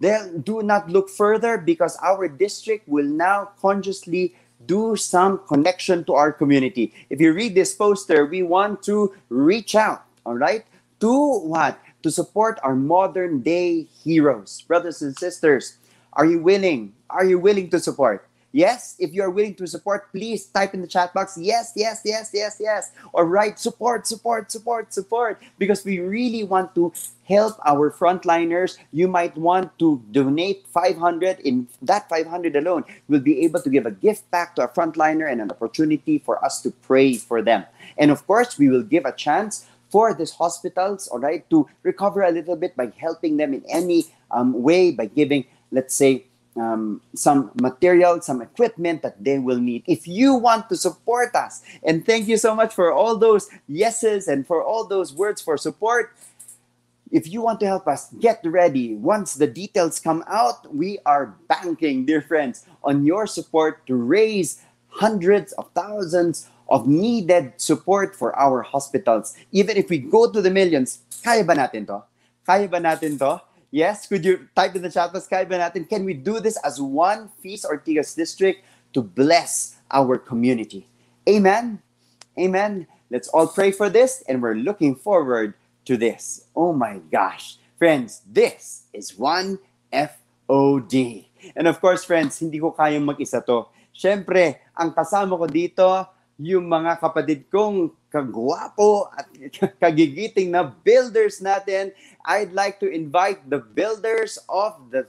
[0.00, 4.34] then do not look further because our district will now consciously
[4.66, 6.92] do some connection to our community.
[7.10, 10.64] If you read this poster, we want to reach out, all right?
[11.00, 11.78] to what?
[12.02, 14.62] To support our modern day heroes.
[14.62, 15.78] Brothers and sisters,
[16.12, 16.94] are you willing?
[17.10, 18.28] Are you willing to support?
[18.56, 22.00] Yes, if you are willing to support, please type in the chat box yes, yes,
[22.06, 26.90] yes, yes, yes, or write support, support, support, support, because we really want to
[27.28, 28.78] help our frontliners.
[28.92, 31.40] You might want to donate 500.
[31.40, 35.30] In that 500 alone, we'll be able to give a gift back to a frontliner
[35.30, 37.66] and an opportunity for us to pray for them.
[37.98, 42.22] And of course, we will give a chance for these hospitals, all right, to recover
[42.22, 46.24] a little bit by helping them in any um, way, by giving, let's say,
[46.56, 49.84] um, some material, some equipment that they will need.
[49.86, 54.28] If you want to support us, and thank you so much for all those yeses
[54.28, 56.12] and for all those words for support.
[57.12, 58.94] If you want to help us, get ready.
[58.96, 64.60] Once the details come out, we are banking, dear friends, on your support to raise
[64.88, 69.36] hundreds of thousands of needed support for our hospitals.
[69.52, 72.02] Even if we go to the millions, kaya ba natin to?
[72.44, 73.40] Kaya ba natin to?
[73.76, 75.84] Yes, could you type in the chat box, kaya ba natin?
[75.84, 78.64] Can we do this as one Feast Ortigas district
[78.96, 80.88] to bless our community?
[81.28, 81.84] Amen?
[82.40, 82.88] Amen.
[83.12, 85.52] Let's all pray for this and we're looking forward
[85.84, 86.48] to this.
[86.56, 87.60] Oh my gosh.
[87.76, 89.60] Friends, this is one
[89.92, 91.28] FOD.
[91.52, 93.68] And of course, friends, hindi ko kayang mag-isa to.
[93.92, 95.84] Siyempre, ang kasama ko dito,
[96.36, 99.28] yung mga kapatid kong kagwapo at
[99.82, 101.92] kagigiting na builders natin,
[102.24, 105.08] I'd like to invite the builders of the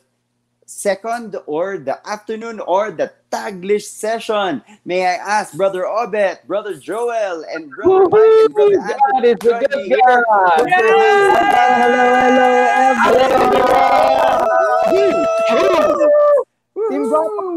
[0.67, 4.61] second or the afternoon or the Taglish session.
[4.83, 9.63] May I ask Brother Obet, Brother Joel, and Brother Mike and Brother Anthony to join
[9.71, 10.23] me here.
[10.27, 10.83] Hello,
[12.19, 12.47] hello,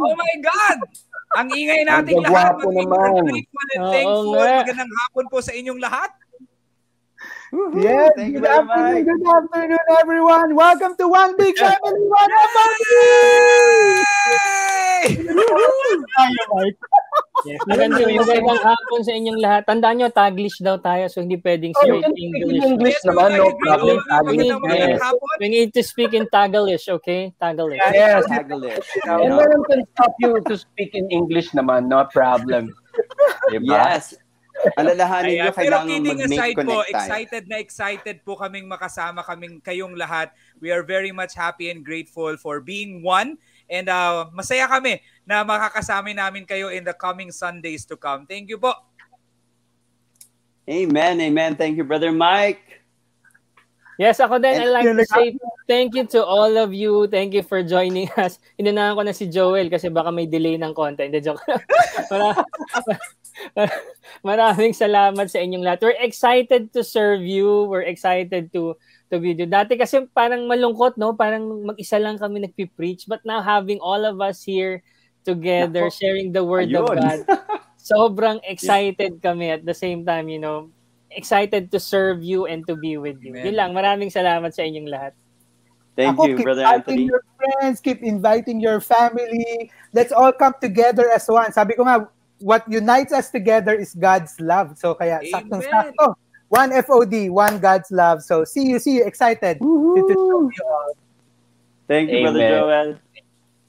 [0.03, 0.79] Oh my God!
[1.31, 2.59] Ang ingay nating Ang lahat.
[2.59, 3.13] gwapo naman.
[4.67, 6.11] Magandang hapon po sa inyong lahat.
[7.51, 7.83] Woohoo!
[7.83, 9.11] Yes, Thank good afternoon, much.
[9.11, 10.55] good afternoon, everyone.
[10.55, 12.31] Welcome to One Big Family, One
[12.95, 14.07] Yay!
[17.49, 17.57] Yes.
[17.65, 19.65] Magandang, magandang hapon sa inyong lahat.
[19.65, 22.61] Tandaan nyo, Taglish daw tayo, so hindi pwedeng Oh, straight English.
[22.61, 23.97] English Yes, naman, no problem.
[24.13, 24.45] Taglish.
[24.45, 25.41] Magandang magandang Yes.
[25.41, 27.33] We need to speak in Tagalish, okay?
[27.41, 27.81] Tagalish.
[27.97, 28.29] Yes.
[28.29, 28.85] Taglish.
[29.09, 29.57] And you no know?
[29.57, 32.77] one can stop you to speak in English naman, no problem.
[33.49, 33.73] Diba?
[33.89, 34.21] Yes.
[34.77, 35.53] Alalahanin nyo, Ayan.
[35.53, 36.93] Pero kailangan kidding mag-make aside po, connect tayo.
[36.93, 40.33] excited na excited po kaming makasama kaming kayong lahat.
[40.61, 43.41] We are very much happy and grateful for being one.
[43.71, 48.27] And uh, masaya kami na makakasama namin kayo in the coming Sundays to come.
[48.27, 48.75] Thank you po.
[50.69, 51.57] Amen, amen.
[51.57, 52.80] Thank you, Brother Mike.
[54.01, 54.57] Yes, ako din.
[54.57, 55.37] I'd like to say
[55.69, 57.05] thank you to all of you.
[57.13, 58.41] Thank you for joining us.
[58.57, 61.05] Inunahan ko na si Joel kasi baka may delay ng konti.
[61.05, 61.45] Hindi, joke.
[62.11, 62.41] Mara-
[64.25, 65.85] Maraming salamat sa inyong lahat.
[65.85, 67.69] We're excited to serve you.
[67.69, 68.81] We're excited to
[69.13, 69.45] to video.
[69.45, 71.13] Dati kasi parang malungkot, no?
[71.13, 73.05] Parang mag-isa lang kami nagpi-preach.
[73.05, 74.81] But now having all of us here
[75.29, 76.01] together, Nako.
[76.01, 76.97] sharing the word of Ayun.
[76.97, 77.19] God,
[77.93, 80.73] sobrang excited kami at the same time, you know,
[81.11, 83.35] excited to serve you and to be with you.
[83.35, 83.47] Amen.
[83.47, 83.71] Yun lang.
[83.75, 85.13] Maraming salamat sa inyong lahat.
[85.99, 87.05] Thank Ako, you, keep Brother inviting Anthony.
[87.11, 89.71] your friends, keep inviting your family.
[89.93, 91.53] Let's all come together as one.
[91.53, 92.09] Sabi ko nga,
[92.41, 94.79] what unites us together is God's love.
[94.79, 96.17] So kaya saktong-sakto.
[96.51, 98.23] One FOD, one God's love.
[98.23, 99.05] So see you, see you.
[99.07, 100.93] Excited to, to show you all.
[101.87, 102.59] Thank you, Brother Amen.
[102.59, 102.91] Joel.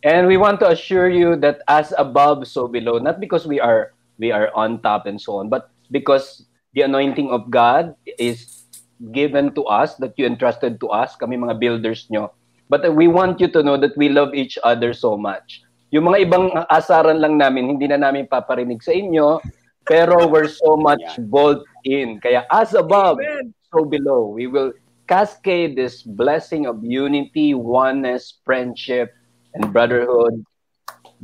[0.02, 2.98] And we want to assure you that as above, so below.
[2.98, 7.30] Not because we are we are on top and so on, but because the anointing
[7.30, 8.64] of God is
[9.12, 12.32] given to us, that you entrusted to us, kami mga builders nyo.
[12.70, 15.62] But we want you to know that we love each other so much.
[15.92, 19.44] Yung mga ibang asaran lang namin, hindi na namin paparinig sa inyo,
[19.84, 22.24] pero we're so much bold in.
[22.24, 23.52] Kaya as above, Amen.
[23.76, 24.32] so below.
[24.32, 24.72] We will
[25.12, 29.12] cascade this blessing of unity, oneness, friendship,
[29.52, 30.48] and brotherhood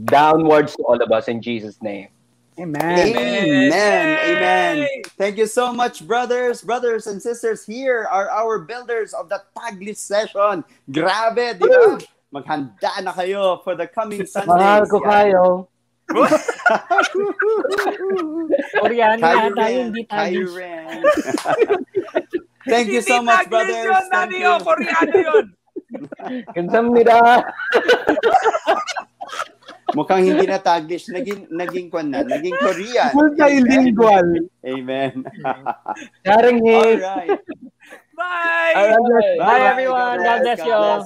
[0.04, 2.12] downwards to all of us in Jesus' name.
[2.58, 2.82] Amen.
[3.14, 3.46] Amen.
[3.70, 4.34] Yay!
[4.34, 4.88] Amen.
[5.18, 7.62] Thank you so much, brothers, brothers and sisters.
[7.66, 10.66] Here are our builders of the Taglish session.
[10.90, 12.02] Grabe, di ba?
[12.34, 14.50] Maghanda na kayo for the coming Sundays.
[14.50, 15.44] Mahal ko kayo.
[18.82, 19.94] Koreano Kayo yata rin.
[19.94, 20.58] yung Taglish.
[22.68, 23.86] Thank you so much, Taglish brothers.
[23.86, 24.50] Yun, Thank Nani, you.
[24.50, 25.46] oh, Koreano yun.
[26.58, 27.22] Kamsahamnida.
[29.96, 31.08] Mukhang hindi na Taglish.
[31.08, 32.24] Naging, naging kwan na.
[32.24, 33.12] Naging Korean.
[33.16, 34.28] Multilingual.
[34.66, 35.24] Amen.
[36.28, 37.00] Sharing All hit.
[37.00, 37.40] right.
[38.18, 38.74] Bye!
[38.76, 39.38] Alright.
[39.40, 40.18] Bye, everyone.
[40.24, 41.06] God bless you all.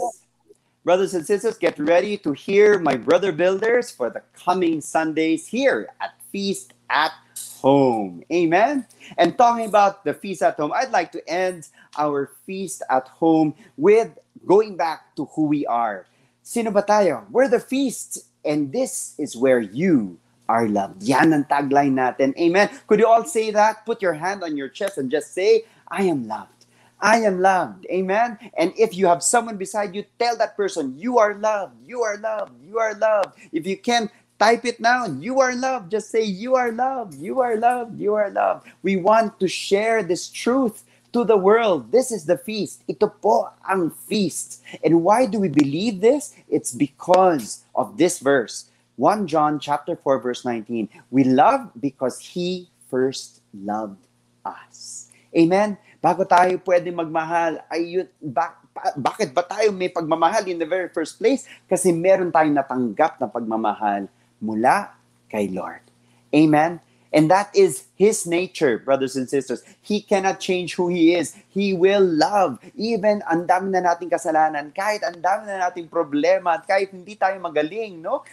[0.81, 5.89] Brothers and sisters, get ready to hear my brother builders for the coming Sundays here
[6.01, 7.13] at Feast at
[7.61, 8.23] Home.
[8.33, 8.87] Amen.
[9.17, 13.53] And talking about the Feast at Home, I'd like to end our Feast at Home
[13.77, 14.17] with
[14.47, 16.07] going back to who we are.
[16.41, 17.29] Sino ba tayo?
[17.29, 20.17] We're the feast, and this is where you
[20.49, 21.03] are loved.
[21.03, 22.35] Yan ang tagline natin.
[22.35, 22.67] Amen.
[22.87, 23.85] Could you all say that?
[23.85, 26.67] Put your hand on your chest and just say, I am loved.
[26.99, 27.87] I am loved.
[27.89, 28.37] Amen.
[28.57, 31.81] And if you have someone beside you, tell that person, you are loved.
[31.81, 32.53] You are loved.
[32.61, 33.39] You are loved.
[33.51, 35.89] If you can type it now, you are loved.
[35.89, 37.15] Just say, you are loved.
[37.15, 37.97] You are loved.
[37.99, 38.67] You are loved.
[38.83, 41.91] We want to share this truth to the world.
[41.91, 42.83] This is the feast.
[42.87, 44.63] Ito po ang feast.
[44.83, 46.35] And why do we believe this?
[46.47, 48.71] It's because of this verse.
[48.95, 50.89] 1 John chapter 4 verse 19.
[51.11, 53.99] We love because he first loved
[54.45, 55.07] us.
[55.31, 55.79] Amen.
[56.01, 60.67] Bago tayo pwede magmahal, ay yun, ba- pa- bakit ba tayo may pagmamahal in the
[60.67, 61.45] very first place?
[61.69, 64.09] Kasi meron tayong natanggap na pagmamahal
[64.41, 64.91] mula
[65.29, 65.85] kay Lord.
[66.33, 66.81] Amen.
[67.11, 69.63] And that is his nature, brothers and sisters.
[69.83, 71.35] He cannot change who he is.
[71.51, 72.59] He will love.
[72.75, 77.19] Even ang dami na nating kasalanan, kahit ang dami na nating problema, at kahit hindi
[77.19, 78.23] tayo magaling, no?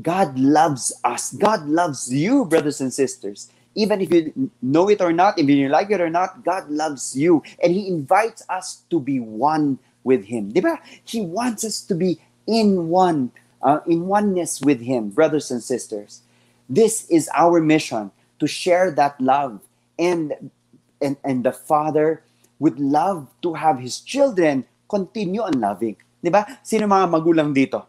[0.00, 1.32] God loves us.
[1.32, 3.48] God loves you, brothers and sisters.
[3.74, 7.16] Even if you know it or not, if you like it or not, God loves
[7.16, 7.42] you.
[7.62, 10.52] And He invites us to be one with Him.
[10.52, 10.78] Diba?
[11.04, 16.20] He wants us to be in one, uh, in oneness with Him, brothers and sisters.
[16.72, 18.08] This is our mission
[18.40, 19.60] to share that love.
[20.00, 20.48] And,
[21.04, 22.24] and, and the Father
[22.56, 26.00] would love to have His children continue on loving.
[26.24, 26.48] Diba?
[26.64, 27.84] Sino mga magulang dito?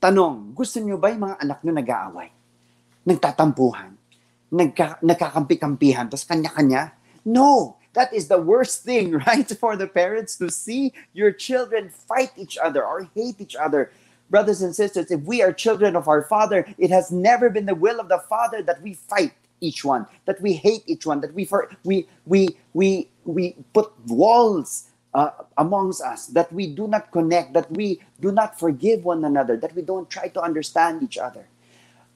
[0.00, 2.28] Tanong, gusto niyo ba yung mga anak niyo nag-aaway?
[3.04, 3.92] Nagtatampuhan?
[4.48, 6.08] Nagka, nagkakampi-kampihan?
[6.08, 6.96] Tapos kanya-kanya?
[7.28, 7.76] No!
[7.92, 9.44] That is the worst thing, right?
[9.44, 13.92] For the parents to see your children fight each other or hate each other.
[14.32, 17.76] Brothers and sisters, if we are children of our Father, it has never been the
[17.76, 21.34] will of the Father that we fight each one, that we hate each one, that
[21.34, 21.44] we
[21.84, 27.70] we we we we put walls uh, amongst us, that we do not connect, that
[27.72, 31.46] we do not forgive one another, that we don't try to understand each other.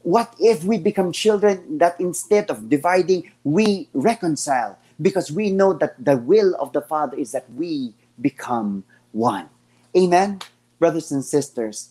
[0.02, 6.02] What if we become children that instead of dividing, we reconcile because we know that
[6.02, 9.50] the will of the Father is that we become one?
[9.96, 10.40] Amen?
[10.80, 11.90] Brothers and sisters,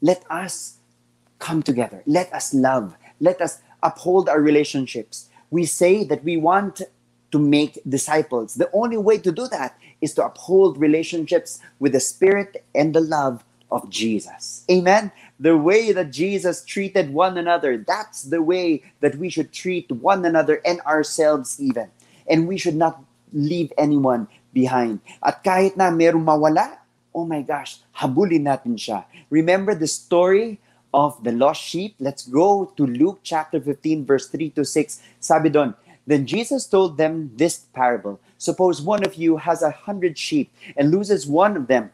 [0.00, 0.78] let us
[1.38, 2.02] come together.
[2.06, 2.96] Let us love.
[3.20, 5.28] Let us uphold our relationships.
[5.50, 6.82] We say that we want
[7.32, 8.54] to make disciples.
[8.54, 13.00] The only way to do that is to uphold relationships with the Spirit and the
[13.00, 14.64] love of Jesus.
[14.70, 15.10] Amen.
[15.40, 20.24] The way that Jesus treated one another, that's the way that we should treat one
[20.24, 21.90] another and ourselves even.
[22.30, 23.02] And we should not
[23.32, 25.00] leave anyone behind.
[25.18, 26.78] At kahit na merong mawala,
[27.14, 29.06] oh my gosh, habulin natin siya.
[29.30, 30.58] Remember the story
[30.92, 31.94] of the lost sheep?
[32.02, 35.00] Let's go to Luke chapter 15 verse 3 to 6.
[35.22, 35.74] Sabi doon,
[36.06, 38.20] Then Jesus told them this parable.
[38.36, 41.90] Suppose one of you has a hundred sheep and loses one of them.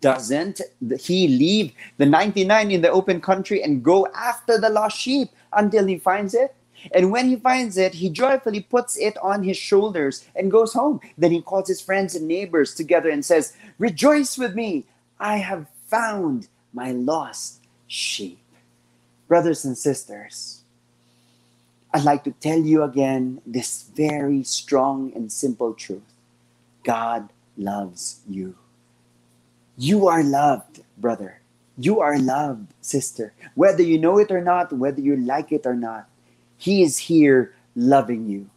[0.00, 0.60] Doesn't
[1.00, 5.84] he leave the 99 in the open country and go after the lost sheep until
[5.84, 6.54] he finds it?
[6.92, 11.00] And when he finds it, he joyfully puts it on his shoulders and goes home.
[11.18, 14.84] Then he calls his friends and neighbors together and says, Rejoice with me!
[15.18, 18.38] I have found my lost sheep.
[19.28, 20.60] Brothers and sisters,
[21.92, 26.02] I'd like to tell you again this very strong and simple truth
[26.84, 28.56] God loves you.
[29.76, 31.40] You are loved, brother.
[31.78, 33.32] You are loved, sister.
[33.54, 36.08] Whether you know it or not, whether you like it or not,
[36.56, 38.48] He is here loving you.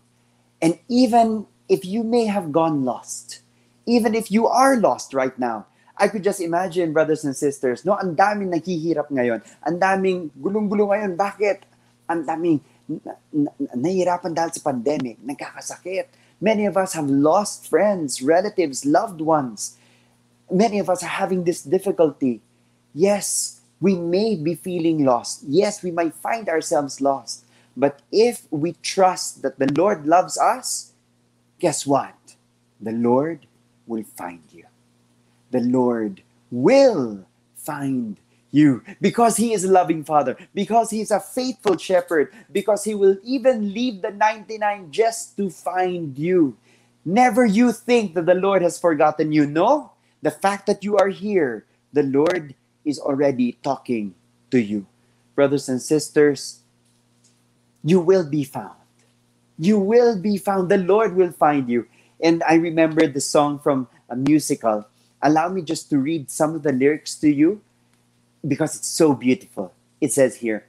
[0.62, 3.42] And even if you may have gone lost,
[3.86, 5.68] even if you are lost right now,
[6.00, 9.44] I could just imagine, brothers and sisters, no, ang daming naghihirap ngayon.
[9.68, 11.20] Ang daming gulong-gulo ngayon.
[11.20, 11.68] Bakit?
[12.08, 16.08] Ang daming na- na- nahihirapan dahil sa pandemic, nagkakasakit.
[16.40, 19.76] Many of us have lost friends, relatives, loved ones.
[20.48, 22.40] Many of us are having this difficulty.
[22.96, 25.44] Yes, we may be feeling lost.
[25.44, 27.44] Yes, we might find ourselves lost.
[27.80, 30.92] But if we trust that the Lord loves us,
[31.60, 32.36] guess what?
[32.82, 33.48] The Lord
[33.88, 34.66] will find you.
[35.52, 36.22] The Lord
[36.52, 37.24] will
[37.56, 38.20] find
[38.52, 42.94] you because He is a loving Father, because He is a faithful shepherd, because He
[42.94, 46.58] will even leave the 99 just to find you.
[47.06, 49.48] Never you think that the Lord has forgotten you.
[49.48, 54.16] No, the fact that you are here, the Lord is already talking
[54.52, 54.86] to you.
[55.34, 56.60] Brothers and sisters,
[57.84, 58.76] you will be found.
[59.58, 60.70] You will be found.
[60.70, 61.88] The Lord will find you.
[62.22, 64.88] And I remember the song from a musical.
[65.22, 67.62] Allow me just to read some of the lyrics to you
[68.48, 69.74] because it's so beautiful.
[70.02, 70.66] It says here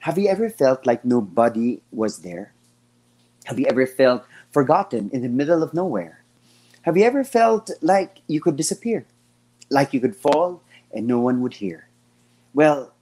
[0.00, 2.52] Have you ever felt like nobody was there?
[3.44, 6.22] Have you ever felt forgotten in the middle of nowhere?
[6.82, 9.06] Have you ever felt like you could disappear?
[9.70, 11.88] Like you could fall and no one would hear?
[12.54, 12.92] Well,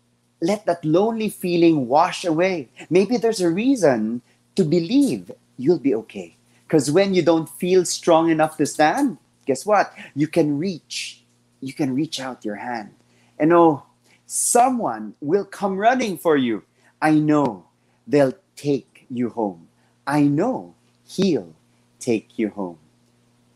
[0.41, 2.71] let that lonely feeling wash away.
[2.91, 4.23] Maybe there's a reason
[4.57, 6.37] to believe you'll be okay.
[6.67, 9.93] Because when you don't feel strong enough to stand, guess what?
[10.15, 11.25] You can reach.
[11.61, 12.95] You can reach out your hand.
[13.39, 13.85] And oh,
[14.27, 16.65] someone will come running for you.
[17.01, 17.67] I know
[18.07, 19.69] they'll take you home.
[20.07, 20.75] I know
[21.07, 21.55] he'll
[22.01, 22.79] take you home.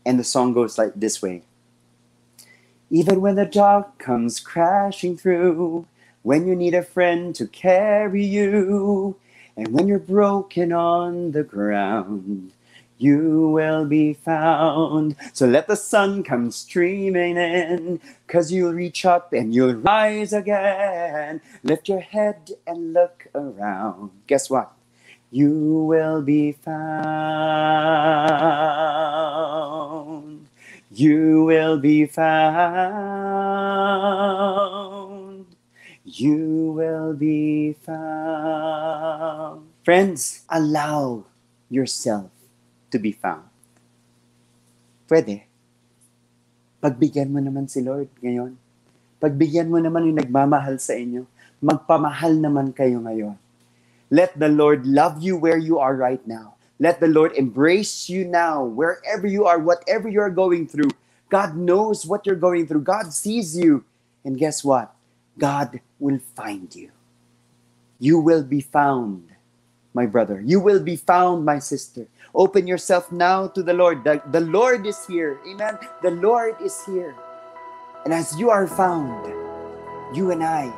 [0.05, 1.43] And the song goes like this way
[2.89, 5.87] Even when the dark comes crashing through,
[6.23, 9.17] when you need a friend to carry you,
[9.57, 12.53] and when you're broken on the ground,
[12.97, 15.15] you will be found.
[15.33, 21.41] So let the sun come streaming in, cause you'll reach up and you'll rise again.
[21.63, 24.11] Lift your head and look around.
[24.27, 24.71] Guess what?
[25.31, 26.77] You will be found.
[30.91, 32.31] You will be found.
[36.11, 39.63] You will be found.
[39.87, 41.23] Friends, allow
[41.71, 42.27] yourself
[42.91, 43.47] to be found.
[45.07, 45.47] Pwede.
[46.83, 48.59] Pagbigyan mo naman si Lord ngayon.
[49.23, 51.23] Pagbigyan mo naman yung nagmamahal sa inyo.
[51.63, 53.39] Magpamahal naman kayo ngayon.
[54.11, 56.59] Let the Lord love you where you are right now.
[56.75, 60.91] Let the Lord embrace you now, wherever you are, whatever you're going through.
[61.31, 62.83] God knows what you're going through.
[62.83, 63.87] God sees you.
[64.27, 64.91] And guess what?
[65.37, 66.91] God will find you.
[67.99, 69.29] You will be found,
[69.93, 70.41] my brother.
[70.43, 72.07] You will be found, my sister.
[72.33, 74.03] Open yourself now to the Lord.
[74.03, 75.39] The, the Lord is here.
[75.47, 75.77] Amen.
[76.01, 77.15] The Lord is here.
[78.05, 79.27] And as you are found,
[80.15, 80.73] you and I,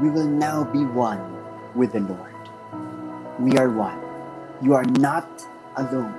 [0.00, 1.20] we will now be one
[1.74, 2.32] with the Lord.
[3.38, 4.00] We are one.
[4.62, 5.28] You are not
[5.76, 6.14] alone.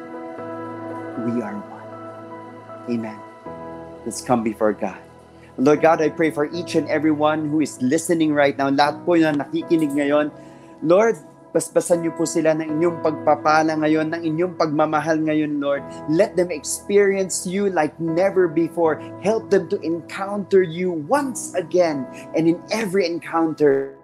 [1.26, 2.90] We are one.
[2.90, 3.20] Amen.
[4.06, 5.05] Let's come before God.
[5.56, 8.68] Lord God, I pray for each and every one who is listening right now.
[8.68, 10.28] Lahat po na nakikinig ngayon.
[10.84, 11.16] Lord,
[11.56, 15.80] basbasan niyo po sila ng inyong pagpapala ngayon, ng inyong pagmamahal ngayon, Lord.
[16.12, 19.00] Let them experience you like never before.
[19.24, 22.04] Help them to encounter you once again.
[22.36, 23.96] And in every encounter,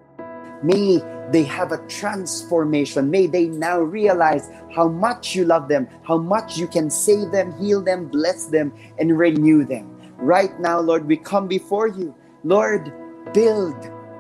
[0.63, 1.03] may
[1.35, 3.11] they have a transformation.
[3.11, 7.51] May they now realize how much you love them, how much you can save them,
[7.59, 10.00] heal them, bless them, and renew them.
[10.22, 12.13] Right now, Lord, we come before you.
[12.43, 12.93] Lord,
[13.34, 13.76] build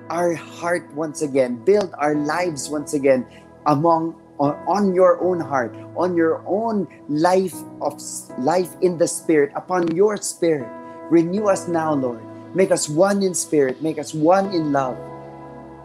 [0.09, 3.25] our heart once again, build our lives once again
[3.65, 8.01] among on, your own heart, on your own life of
[8.39, 10.67] life in the spirit, upon your spirit.
[11.11, 12.23] Renew us now, Lord.
[12.55, 14.97] Make us one in spirit, make us one in love.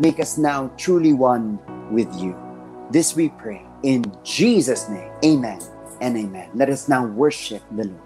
[0.00, 1.58] Make us now truly one
[1.90, 2.34] with you.
[2.90, 5.10] This we pray in Jesus' name.
[5.24, 5.60] Amen
[6.00, 6.50] and amen.
[6.54, 8.05] Let us now worship the Lord.